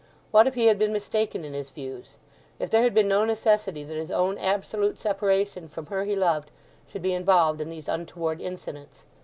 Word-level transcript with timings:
What 0.31 0.47
if 0.47 0.55
he 0.55 0.65
had 0.65 0.79
been 0.79 0.91
mistaken 0.91 1.45
in 1.45 1.53
his 1.53 1.69
views; 1.69 2.15
if 2.57 2.71
there 2.71 2.81
had 2.81 2.95
been 2.95 3.07
no 3.07 3.23
necessity 3.23 3.83
that 3.83 3.95
his 3.97 4.09
own 4.09 4.35
absolute 4.39 4.97
separation 4.97 5.69
from 5.69 5.85
her 5.85 6.05
he 6.05 6.15
loved 6.15 6.49
should 6.91 7.03
be 7.03 7.13
involved 7.13 7.61
in 7.61 7.69
these 7.69 7.87
untoward 7.87 8.41
incidents? 8.41 9.03